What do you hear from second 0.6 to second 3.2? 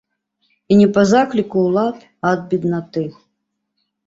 І не па закліку ўлад, а ад беднаты.